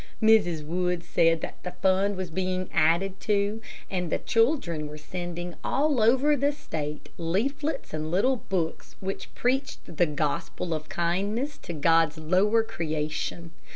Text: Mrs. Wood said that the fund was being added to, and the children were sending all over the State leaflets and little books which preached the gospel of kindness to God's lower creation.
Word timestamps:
Mrs. 0.19 0.65
Wood 0.65 1.03
said 1.03 1.41
that 1.41 1.61
the 1.61 1.73
fund 1.73 2.17
was 2.17 2.31
being 2.31 2.71
added 2.73 3.19
to, 3.19 3.61
and 3.87 4.09
the 4.11 4.17
children 4.17 4.87
were 4.87 4.97
sending 4.97 5.53
all 5.63 6.01
over 6.01 6.35
the 6.35 6.51
State 6.51 7.09
leaflets 7.19 7.93
and 7.93 8.09
little 8.09 8.37
books 8.37 8.95
which 8.99 9.31
preached 9.35 9.97
the 9.97 10.07
gospel 10.07 10.73
of 10.73 10.89
kindness 10.89 11.59
to 11.59 11.73
God's 11.73 12.17
lower 12.17 12.63
creation. 12.63 13.51